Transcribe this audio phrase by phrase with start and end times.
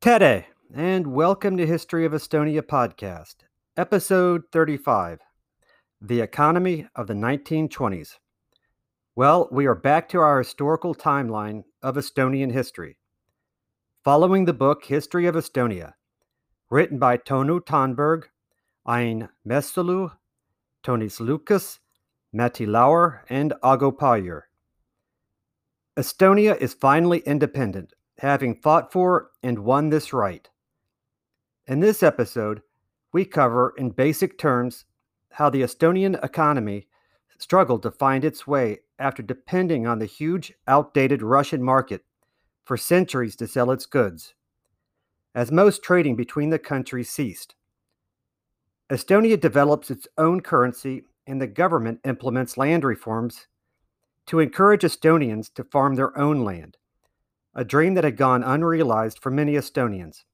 [0.00, 3.34] Tere, and welcome to History of Estonia podcast,
[3.76, 5.18] episode 35
[6.00, 8.10] The Economy of the 1920s.
[9.16, 12.96] Well, we are back to our historical timeline of Estonian history.
[14.04, 15.94] Following the book History of Estonia,
[16.70, 18.26] written by Tonu Tannberg,
[18.88, 20.12] Ain Mäesalu,
[20.84, 21.80] Tonis Lukas,
[22.32, 24.42] Mati Laur, and Ago Pajur.
[25.96, 30.48] Estonia is finally independent having fought for and won this right.
[31.66, 32.62] In this episode,
[33.12, 34.84] we cover in basic terms
[35.32, 36.88] how the Estonian economy
[37.38, 42.04] struggled to find its way after depending on the huge, outdated Russian market
[42.64, 44.34] for centuries to sell its goods,
[45.34, 47.54] as most trading between the countries ceased.
[48.90, 53.46] Estonia develops its own currency and the government implements land reforms
[54.26, 56.76] to encourage Estonians to farm their own land
[57.54, 60.24] a dream that had gone unrealized for many Estonians.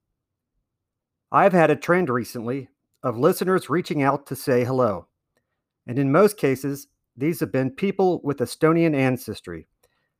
[1.32, 2.68] I've had a trend recently
[3.02, 5.08] of listeners reaching out to say hello,
[5.86, 9.66] and in most cases, these have been people with Estonian ancestry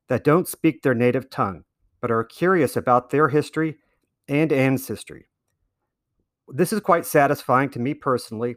[0.08, 1.64] that don't speak their native tongue,
[2.00, 3.76] but are curious about their history
[4.28, 5.28] and ancestry.
[6.48, 8.56] This is quite satisfying to me personally,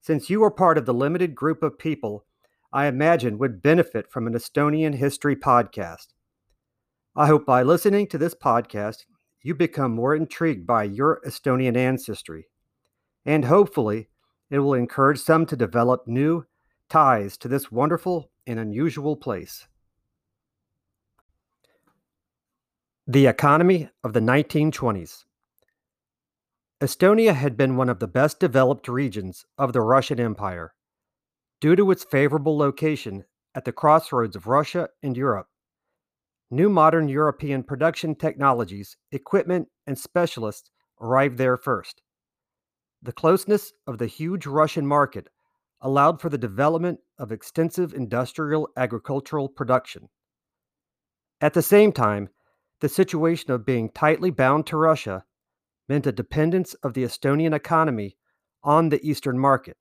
[0.00, 2.24] since you are part of the limited group of people
[2.72, 6.08] I imagine would benefit from an Estonian history podcast.
[7.16, 9.04] I hope by listening to this podcast,
[9.40, 12.48] you become more intrigued by your Estonian ancestry.
[13.24, 14.08] And hopefully,
[14.50, 16.44] it will encourage some to develop new
[16.90, 19.68] ties to this wonderful and unusual place.
[23.06, 25.24] The economy of the 1920s.
[26.80, 30.74] Estonia had been one of the best developed regions of the Russian Empire
[31.60, 35.46] due to its favorable location at the crossroads of Russia and Europe.
[36.50, 42.02] New modern European production technologies, equipment, and specialists arrived there first.
[43.02, 45.28] The closeness of the huge Russian market
[45.80, 50.08] allowed for the development of extensive industrial agricultural production.
[51.40, 52.28] At the same time,
[52.80, 55.24] the situation of being tightly bound to Russia
[55.88, 58.16] meant a dependence of the Estonian economy
[58.62, 59.76] on the Eastern market.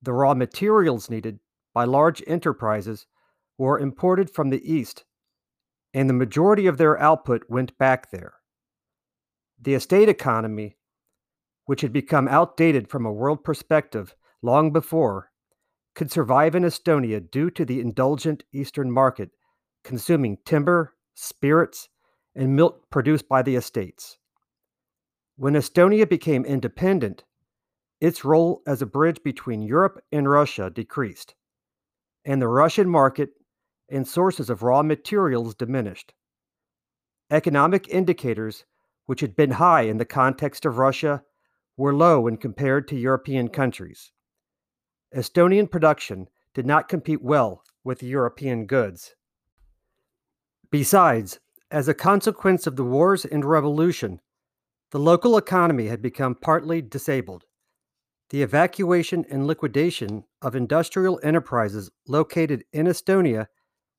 [0.00, 1.38] The raw materials needed
[1.72, 3.06] by large enterprises
[3.56, 5.04] were imported from the East
[5.94, 8.34] and the majority of their output went back there.
[9.60, 10.76] The estate economy,
[11.66, 15.30] which had become outdated from a world perspective long before,
[15.94, 19.30] could survive in Estonia due to the indulgent Eastern market
[19.84, 21.88] consuming timber, spirits,
[22.34, 24.18] and milk produced by the estates.
[25.36, 27.24] When Estonia became independent,
[28.00, 31.34] its role as a bridge between Europe and Russia decreased,
[32.24, 33.30] and the Russian market
[33.92, 36.12] and sources of raw materials diminished.
[37.30, 38.64] Economic indicators,
[39.06, 41.22] which had been high in the context of Russia,
[41.76, 44.12] were low when compared to European countries.
[45.14, 49.14] Estonian production did not compete well with European goods.
[50.70, 51.38] Besides,
[51.70, 54.20] as a consequence of the wars and revolution,
[54.90, 57.44] the local economy had become partly disabled.
[58.30, 63.46] The evacuation and liquidation of industrial enterprises located in Estonia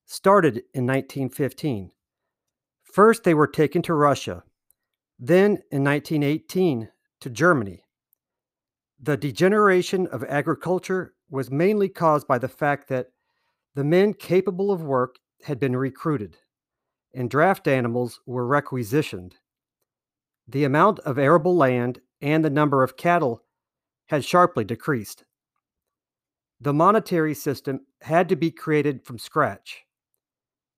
[0.06, 1.92] started in 1915.
[2.84, 4.44] First, they were taken to Russia,
[5.20, 6.90] then in 1918
[7.22, 7.84] to Germany.
[9.02, 13.08] The degeneration of agriculture was mainly caused by the fact that
[13.76, 16.38] the men capable of work had been recruited,
[17.14, 19.36] and draft animals were requisitioned.
[20.48, 23.44] The amount of arable land and the number of cattle
[24.08, 25.24] had sharply decreased.
[26.62, 29.86] The monetary system had to be created from scratch.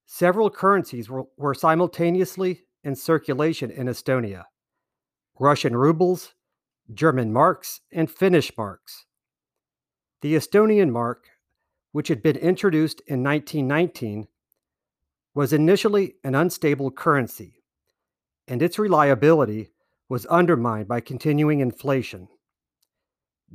[0.06, 4.46] Several currencies were, were simultaneously in circulation in Estonia
[5.38, 6.34] Russian rubles,
[6.94, 9.06] German marks, and Finnish marks.
[10.22, 11.28] The Estonian mark,
[11.92, 14.28] which had been introduced in 1919,
[15.34, 17.64] was initially an unstable currency,
[18.48, 19.72] and its reliability
[20.08, 22.30] was undermined by continuing inflation.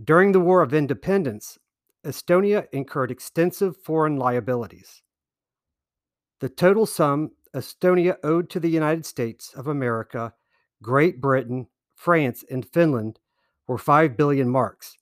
[0.02, 1.58] During the War of Independence,
[2.04, 5.02] Estonia incurred extensive foreign liabilities.
[6.40, 10.34] The total sum Estonia owed to the United States of America,
[10.82, 13.18] Great Britain, France, and Finland
[13.66, 14.96] were 5 billion marks,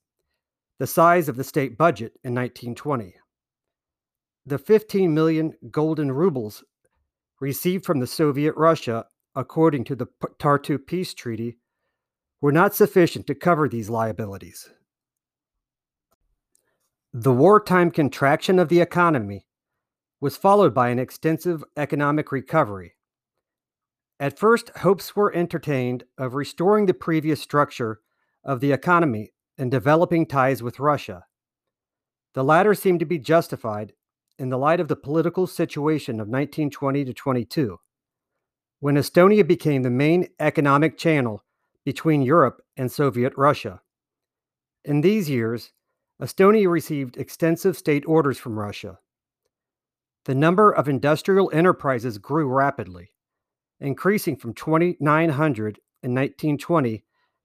[0.79, 3.15] the size of the state budget in 1920.
[4.45, 6.63] The 15 million golden rubles
[7.39, 9.05] received from the Soviet Russia,
[9.35, 10.07] according to the
[10.39, 11.57] Tartu Peace Treaty,
[12.41, 14.69] were not sufficient to cover these liabilities.
[17.13, 19.45] The wartime contraction of the economy
[20.21, 22.95] was followed by an extensive economic recovery.
[24.19, 28.01] At first, hopes were entertained of restoring the previous structure
[28.43, 31.25] of the economy and developing ties with Russia.
[32.33, 33.93] The latter seemed to be justified
[34.37, 37.79] in the light of the political situation of 1920 to 22,
[38.79, 41.43] when Estonia became the main economic channel
[41.85, 43.81] between Europe and Soviet Russia.
[44.85, 45.71] In these years,
[46.21, 48.99] Estonia received extensive state orders from Russia.
[50.25, 53.11] The number of industrial enterprises grew rapidly,
[53.79, 57.03] increasing from 2,900 in 1920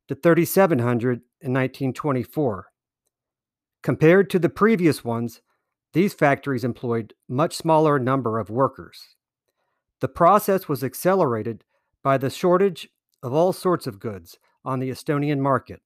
[0.08, 2.66] to 3,700 in 1924.
[3.82, 5.40] Compared to the previous ones,
[5.92, 9.14] these factories employed much smaller number of workers.
[10.00, 11.64] The process was accelerated
[12.02, 12.88] by the shortage
[13.22, 15.80] of all sorts of goods on the Estonian market.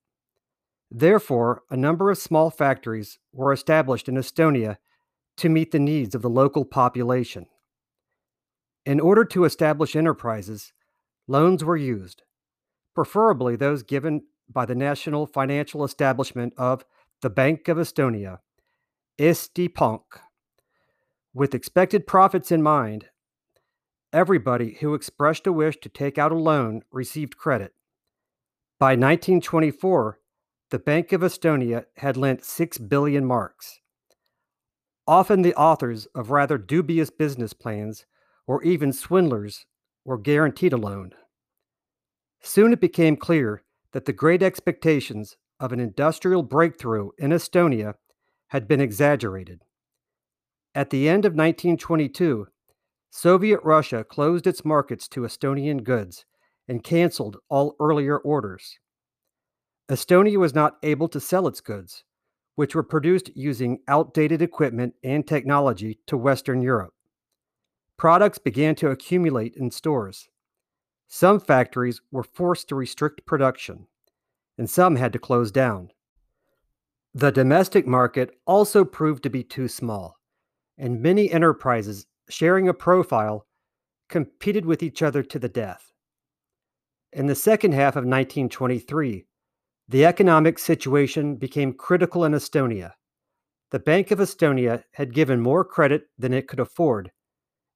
[0.90, 4.78] Therefore, a number of small factories were established in Estonia
[5.38, 7.46] to meet the needs of the local population.
[8.84, 10.72] In order to establish enterprises,
[11.26, 12.22] loans were used,
[12.94, 16.84] preferably those given by the national financial establishment of
[17.20, 18.38] the Bank of Estonia,
[19.18, 20.02] Eesti Pank.
[21.34, 23.08] With expected profits in mind,
[24.12, 27.74] everybody who expressed a wish to take out a loan received credit.
[28.78, 30.18] By 1924,
[30.70, 33.80] the Bank of Estonia had lent 6 billion marks.
[35.08, 38.04] Often the authors of rather dubious business plans
[38.46, 39.64] or even swindlers
[40.04, 41.12] were guaranteed a loan.
[42.42, 43.62] Soon it became clear
[43.92, 47.94] that the great expectations of an industrial breakthrough in Estonia
[48.48, 49.62] had been exaggerated.
[50.74, 52.48] At the end of 1922,
[53.10, 56.26] Soviet Russia closed its markets to Estonian goods
[56.68, 58.78] and canceled all earlier orders.
[59.88, 62.04] Estonia was not able to sell its goods,
[62.58, 66.92] which were produced using outdated equipment and technology, to Western Europe.
[67.96, 70.28] Products began to accumulate in stores.
[71.06, 73.86] Some factories were forced to restrict production,
[74.58, 75.92] and some had to close down.
[77.14, 80.18] The domestic market also proved to be too small,
[80.76, 83.46] and many enterprises sharing a profile
[84.08, 85.92] competed with each other to the death.
[87.12, 89.26] In the second half of 1923,
[89.88, 92.92] the economic situation became critical in Estonia.
[93.70, 97.10] The Bank of Estonia had given more credit than it could afford,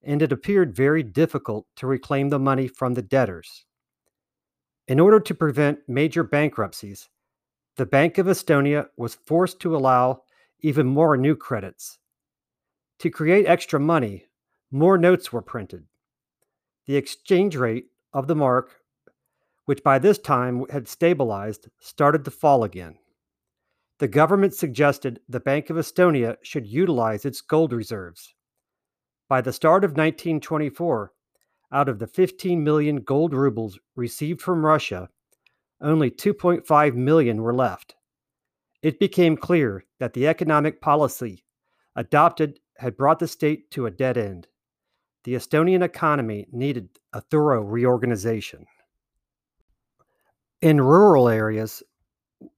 [0.02, 3.64] and it appeared very difficult to reclaim the money from the debtors.
[4.88, 7.08] In order to prevent major bankruptcies,
[7.76, 10.22] the Bank of Estonia was forced to allow
[10.60, 11.98] even more new credits.
[12.98, 14.26] To create extra money,
[14.70, 15.86] more notes were printed.
[16.86, 18.81] The exchange rate of the mark,
[19.64, 22.96] which by this time had stabilized, started to fall again.
[23.98, 28.34] The government suggested the Bank of Estonia should utilize its gold reserves.
[29.28, 31.12] By the start of 1924,
[31.72, 35.08] out of the 15 million gold rubles received from Russia,
[35.80, 37.94] only 2.5 million were left.
[38.82, 41.44] It became clear that the economic policy
[41.94, 44.48] adopted had brought the state to a dead end.
[45.24, 48.66] The Estonian economy needed a thorough reorganization.
[50.62, 51.82] In rural areas,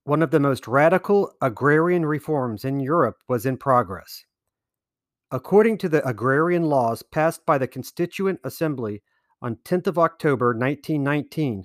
[0.04, 4.26] one of the most radical agrarian reforms in Europe was in progress.
[5.30, 9.02] According to the agrarian laws passed by the Constituent Assembly
[9.40, 11.64] on 10th of October 1919,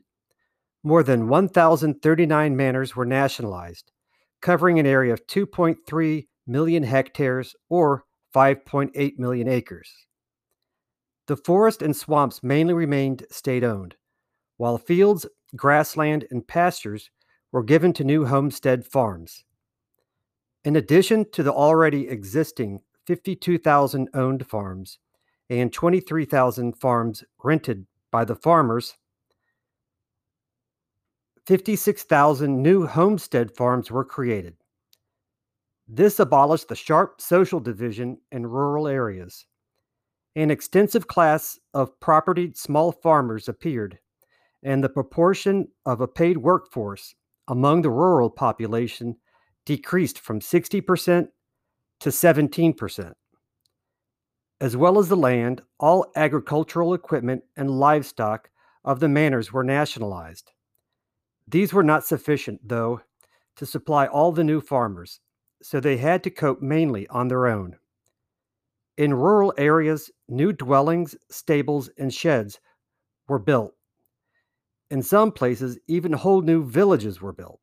[0.82, 3.92] more than 1,039 manors were nationalized,
[4.42, 9.92] covering an area of 2.3 million hectares or 5.8 million acres.
[11.28, 13.98] The forest and swamps mainly remained state owned,
[14.56, 15.26] while fields,
[15.56, 17.10] grassland, and pastures
[17.52, 19.46] were given to new homestead farms.
[20.64, 25.00] In addition to the already existing 52,000 owned farms
[25.50, 28.98] and 23,000 farms rented by the farmers,
[31.48, 34.56] 56,000 new homestead farms were created.
[35.88, 39.48] This abolished the sharp social division in rural areas.
[40.36, 43.98] An extensive class of propertied small farmers appeared,
[44.64, 47.16] and the proportion of a paid workforce
[47.48, 49.16] among the rural population
[49.66, 51.28] decreased from 60%
[52.00, 53.14] to 17%.
[54.62, 58.50] As well as the land, all agricultural equipment and livestock
[58.84, 60.52] of the manors were nationalized.
[61.48, 63.02] These were not sufficient, though,
[63.56, 65.20] to supply all the new farmers,
[65.62, 67.78] so they had to cope mainly on their own.
[68.98, 72.60] In rural areas, new dwellings, stables, and sheds
[73.28, 73.74] were built.
[74.90, 77.60] In some places, even whole new villages were built.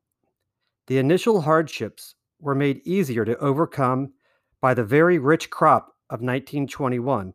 [0.87, 4.13] The initial hardships were made easier to overcome
[4.61, 7.33] by the very rich crop of 1921,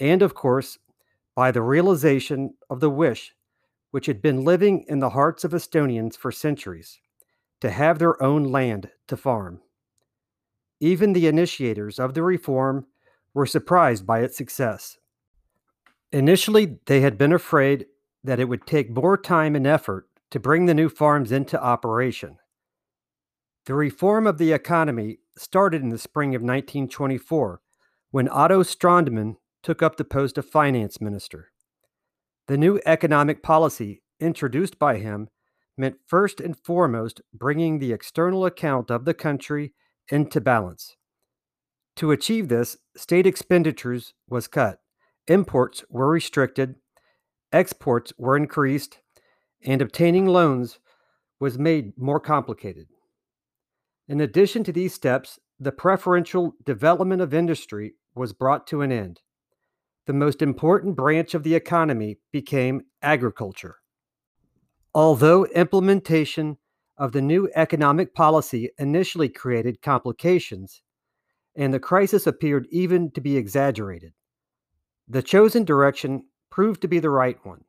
[0.00, 0.78] and of course,
[1.34, 3.34] by the realization of the wish
[3.90, 6.98] which had been living in the hearts of Estonians for centuries
[7.60, 9.60] to have their own land to farm.
[10.80, 12.86] Even the initiators of the reform
[13.34, 14.98] were surprised by its success.
[16.12, 17.86] Initially, they had been afraid
[18.24, 22.38] that it would take more time and effort to bring the new farms into operation.
[23.66, 27.60] The reform of the economy started in the spring of 1924
[28.10, 31.50] when Otto Strandman took up the post of finance minister.
[32.48, 35.28] The new economic policy introduced by him
[35.76, 39.72] meant first and foremost bringing the external account of the country
[40.10, 40.96] into balance.
[41.96, 44.80] To achieve this, state expenditures was cut,
[45.26, 46.76] imports were restricted,
[47.54, 48.98] exports were increased,
[49.64, 50.80] and obtaining loans
[51.40, 52.88] was made more complicated.
[54.08, 59.20] In addition to these steps, the preferential development of industry was brought to an end.
[60.06, 63.76] The most important branch of the economy became agriculture.
[64.94, 66.58] Although implementation
[66.98, 70.82] of the new economic policy initially created complications,
[71.56, 74.12] and the crisis appeared even to be exaggerated,
[75.08, 77.64] the chosen direction proved to be the right one.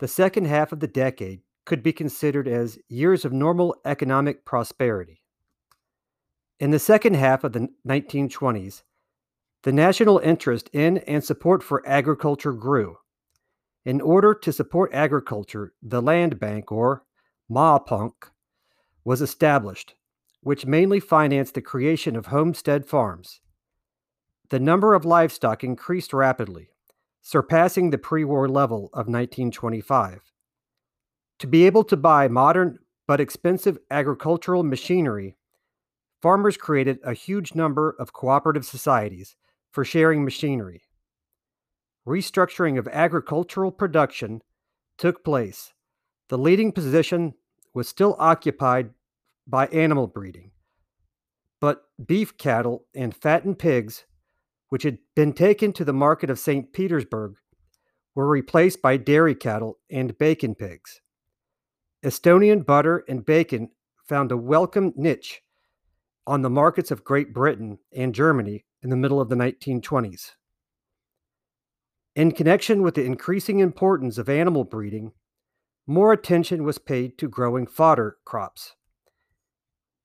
[0.00, 5.22] The second half of the decade could be considered as years of normal economic prosperity.
[6.58, 8.82] In the second half of the 1920s,
[9.62, 12.98] the national interest in and support for agriculture grew.
[13.86, 17.04] In order to support agriculture, the Land Bank, or
[17.50, 18.12] Maapank,
[19.04, 19.94] was established,
[20.42, 23.40] which mainly financed the creation of homestead farms.
[24.50, 26.69] The number of livestock increased rapidly,
[27.22, 30.32] surpassing the pre war level of 1925.
[31.40, 35.36] To be able to buy modern but expensive agricultural machinery,
[36.20, 39.36] farmers created a huge number of cooperative societies
[39.70, 40.82] for sharing machinery.
[42.06, 44.42] Restructuring of agricultural production
[44.98, 45.72] took place.
[46.28, 47.34] The leading position
[47.74, 48.90] was still occupied
[49.46, 50.52] by animal breeding,
[51.60, 54.04] but beef cattle and fattened pigs,
[54.70, 56.72] which had been taken to the market of St.
[56.72, 57.34] Petersburg,
[58.14, 61.00] were replaced by dairy cattle and bacon pigs.
[62.04, 63.70] Estonian butter and bacon
[64.08, 65.42] found a welcome niche
[66.26, 70.32] on the markets of Great Britain and Germany in the middle of the 1920s.
[72.16, 75.12] In connection with the increasing importance of animal breeding,
[75.86, 78.74] more attention was paid to growing fodder crops,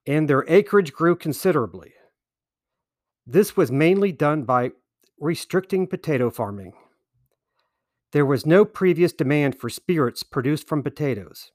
[0.06, 1.94] and their acreage grew considerably.
[3.28, 4.72] This was mainly done by
[5.20, 6.74] restricting potato farming.
[8.12, 11.52] There was no previous demand for spirits produced from potatoes.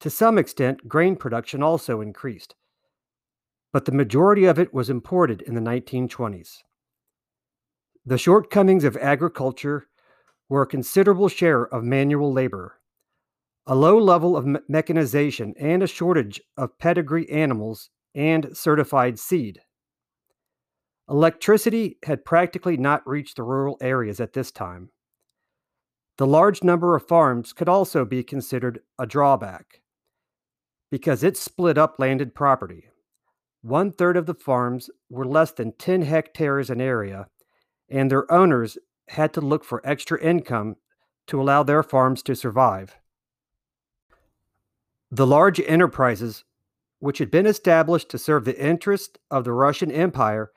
[0.00, 2.54] To some extent, grain production also increased,
[3.72, 6.58] but the majority of it was imported in the 1920s.
[8.04, 9.88] The shortcomings of agriculture
[10.48, 12.80] were a considerable share of manual labor,
[13.66, 19.60] a low level of me- mechanization, and a shortage of pedigree animals and certified seed.
[21.10, 24.90] Electricity had practically not reached the rural areas at this time.
[26.18, 29.80] The large number of farms could also be considered a drawback
[30.88, 32.84] because it split up landed property.
[33.62, 37.26] One third of the farms were less than 10 hectares in area,
[37.88, 40.76] and their owners had to look for extra income
[41.26, 42.96] to allow their farms to survive.
[45.10, 46.44] The large enterprises,
[47.00, 50.52] which had been established to serve the interests of the Russian Empire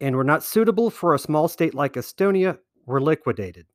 [0.00, 3.66] and were not suitable for a small state like Estonia, were liquidated.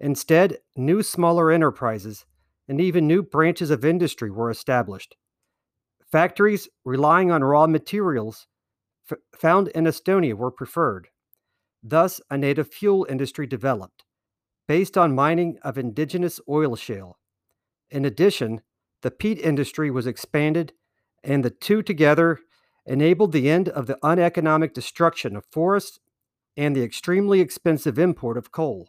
[0.00, 2.24] Instead, new smaller enterprises
[2.66, 5.16] and even new branches of industry were established.
[6.10, 8.46] Factories relying on raw materials
[9.10, 11.08] f- found in Estonia were preferred.
[11.82, 14.04] Thus, a native fuel industry developed,
[14.66, 17.18] based on mining of indigenous oil shale.
[17.90, 18.62] In addition,
[19.02, 20.72] the peat industry was expanded,
[21.24, 22.40] and the two together
[22.86, 26.00] enabled the end of the uneconomic destruction of forests
[26.56, 28.88] and the extremely expensive import of coal.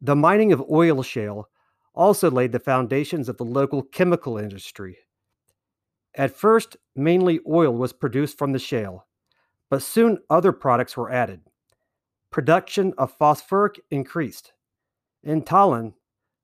[0.00, 1.48] The mining of oil shale
[1.94, 4.98] also laid the foundations of the local chemical industry.
[6.14, 9.06] At first, mainly oil was produced from the shale,
[9.68, 11.40] but soon other products were added.
[12.30, 14.52] Production of phosphorite increased.
[15.22, 15.94] In Tallinn,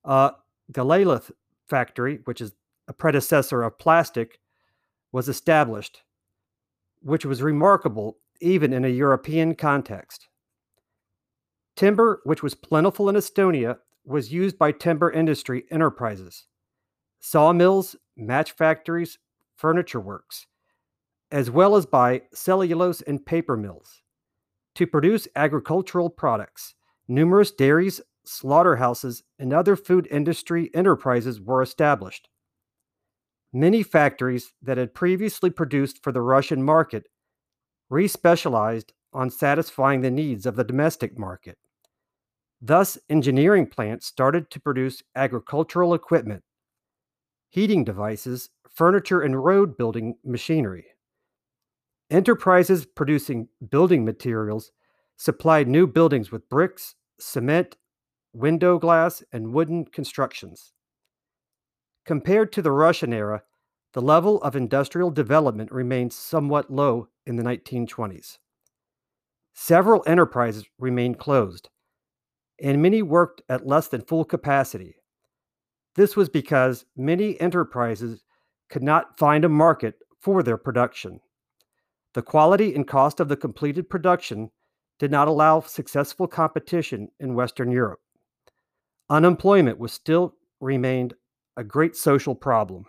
[0.04, 0.33] a
[0.73, 1.30] Galalith
[1.69, 2.52] factory, which is
[2.88, 4.39] a predecessor of plastic,
[5.12, 6.02] was established,
[7.02, 10.29] which was remarkable even in a European context.
[11.76, 16.47] Timber, which was plentiful in Estonia, was used by timber industry enterprises.
[17.21, 19.19] Sawmills, match factories,
[19.57, 20.47] furniture works,
[21.31, 24.02] as well as by cellulose and paper mills.
[24.76, 26.75] To produce agricultural products,
[27.09, 32.29] numerous dairies, slaughterhouses, and other food industry enterprises were established.
[33.52, 37.09] Many factories that had previously produced for the Russian market
[37.90, 41.59] respecialized on satisfying the needs of the domestic market.
[42.62, 46.45] Thus, engineering plants started to produce agricultural equipment,
[47.49, 50.85] heating devices, furniture, and road building machinery.
[52.11, 54.71] Enterprises producing building materials
[55.16, 57.76] supplied new buildings with bricks, cement,
[58.33, 60.73] window glass, and wooden constructions.
[62.04, 63.42] Compared to the Russian era,
[63.92, 68.38] the level of industrial development remained somewhat low in the 1920s.
[69.52, 71.69] Several enterprises remained closed,
[72.62, 74.97] and many worked at less than full capacity.
[75.97, 78.25] This was because many enterprises
[78.69, 81.21] could not find a market for their production.
[82.14, 84.50] The quality and cost of the completed production
[84.99, 88.00] did not allow successful competition in Western Europe.
[89.09, 91.14] Unemployment was still remained
[91.61, 92.87] a great social problem.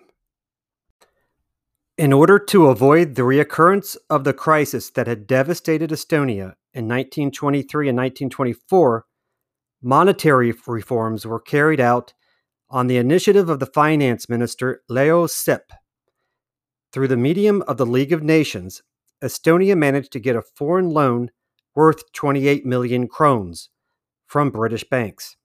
[1.98, 7.90] In order to avoid the reoccurrence of the crisis that had devastated Estonia in 1923
[7.90, 9.06] and 1924,
[9.84, 12.14] monetary reforms were carried out
[12.70, 15.74] on the initiative of the finance minister Leo Sepp.
[16.94, 18.84] Through the medium of the League of Nations,
[19.22, 21.30] Estonia managed to get a foreign loan
[21.76, 23.70] worth 28 million krones
[24.28, 25.36] from British banks.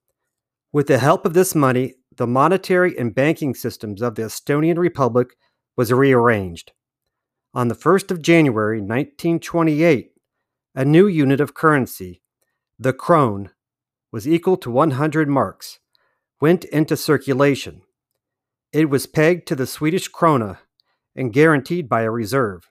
[0.72, 5.36] With the help of this money, the monetary and banking systems of the Estonian Republic
[5.76, 6.72] was rearranged.
[7.54, 10.12] On the 1st of January 1928,
[10.74, 12.22] a new unit of currency,
[12.78, 13.50] the krone,
[14.12, 15.78] was equal to 100 marks,
[16.40, 17.82] went into circulation.
[18.72, 20.58] It was pegged to the Swedish krona
[21.14, 22.70] and guaranteed by a reserve.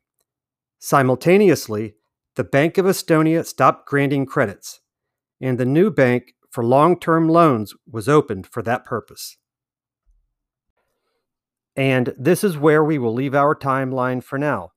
[0.79, 1.95] Simultaneously,
[2.35, 4.81] the Bank of Estonia stopped granting credits,
[5.41, 9.35] and the new bank for long term loans was opened for that purpose.
[11.75, 14.71] And this is where we will leave our timeline for now.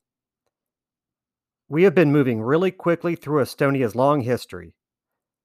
[1.69, 4.75] We have been moving really quickly through Estonia's long history.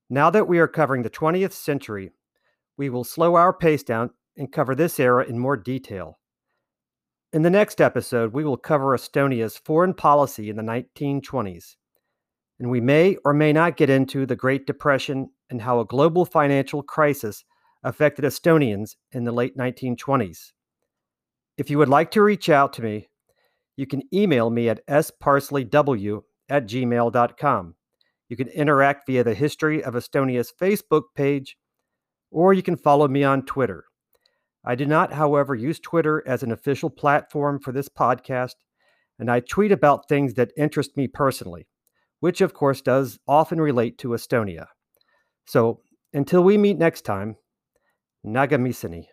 [0.10, 2.10] Now that we are covering the 20th century,
[2.78, 6.18] we will slow our pace down and cover this era in more detail.
[7.32, 11.76] In the next episode, we will cover Estonia's foreign policy in the 1920s,
[12.64, 16.24] and we may or may not get into the Great Depression and how a global
[16.24, 17.44] financial crisis
[17.84, 20.54] affected Estonians in the late 1920s.
[21.58, 23.10] If you would like to reach out to me,
[23.76, 27.76] you can email me at sparsleyw at gmail.com.
[28.30, 31.58] You can interact via the History of Estonia's Facebook page,
[32.32, 33.84] or you can follow me on Twitter.
[34.64, 38.56] I do not, however, use Twitter as an official platform for this podcast,
[39.20, 41.68] and I tweet about things that interest me personally,
[42.24, 44.68] which of course does often relate to Estonia.
[45.46, 45.82] So
[46.14, 47.36] until we meet next time,
[48.26, 49.08] Nägemiseni.